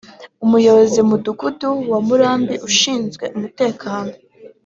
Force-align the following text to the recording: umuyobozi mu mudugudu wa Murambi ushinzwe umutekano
umuyobozi 0.45 0.99
mu 1.01 1.07
mudugudu 1.11 1.69
wa 1.91 1.99
Murambi 2.07 2.55
ushinzwe 2.67 3.25
umutekano 3.35 4.13